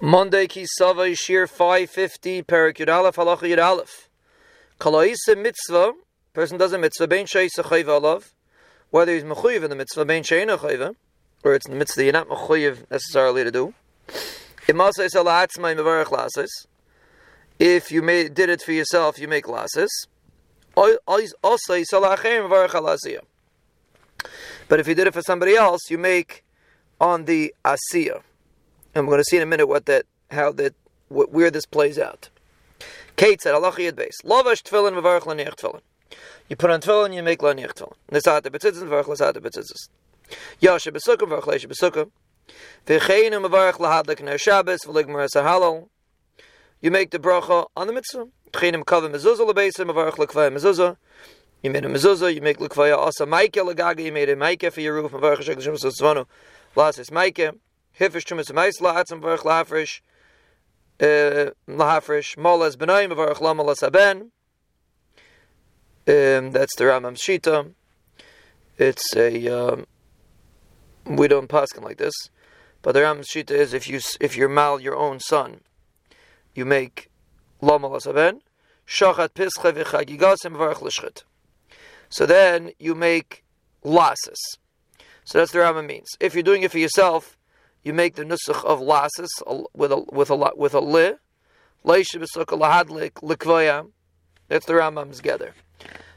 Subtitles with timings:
[0.00, 4.08] Monday Kisava Shiur 550 Perek Yud Aleph Halacha Yud Aleph.
[4.78, 5.92] Kalaisa mitzvah,
[6.32, 8.30] person does a mitzvah, bein sheisa chayva alav,
[8.90, 10.94] whether he's mechuyev in the mitzvah, bein sheina chayva,
[11.42, 13.74] or it's in the mitzvah you're not mechuyev necessarily to do.
[17.58, 20.06] If you did it for yourself, you make lasis.
[20.76, 20.98] Also,
[24.68, 26.44] but if you did it for somebody else, you make
[27.00, 28.22] on the asiya.
[28.98, 30.74] And we're going to see in a minute what that, how that,
[31.08, 32.28] what, where this plays out.
[33.16, 35.80] Kate said, Allah tefillin.
[36.48, 37.92] You put on tefillin, you make laniach tefillin.
[43.78, 45.88] Lahadlik ner Shabbos halal.
[46.80, 48.28] You make the bracha on the mitzvah.
[48.52, 50.96] Tchinim kavim mezuzah mezuzah.
[51.62, 54.80] You made a mezuzah, you make lekvaya asa maike legaga, you made a maike for
[54.80, 57.58] your roof, maike.
[57.98, 60.00] Hifish Trumas Mais La'atzim Varach Lahafrish
[61.00, 64.30] uh, Lahafrish Molas Benoim Varach Lamalas Aben
[66.08, 67.74] um, that's the Rambam Shita.
[68.78, 69.86] It's a um,
[71.04, 72.14] we don't paskin like this,
[72.80, 75.60] but the Rambam Shita is if you if you mal your own son,
[76.54, 77.10] you make
[77.62, 78.40] lamalas aben
[78.86, 81.24] shachat pischa v'chagigasim v'arach l'shchit.
[82.08, 83.44] So then you make
[83.84, 84.56] lasses.
[85.24, 86.08] So that's the Rambam means.
[86.20, 87.36] If you're doing it for yourself,
[87.82, 89.30] you make the nusach of lasis
[89.74, 91.12] with a with a with a li.
[91.84, 92.12] That's
[94.66, 95.54] the Rambam's gather.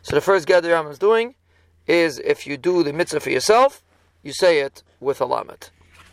[0.01, 1.35] So the first gather Rambam's doing
[1.87, 3.83] is if you do the mitzvah for yourself,
[4.23, 5.69] you say it with a lamet.